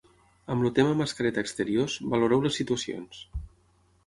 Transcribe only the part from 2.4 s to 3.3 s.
les situacions.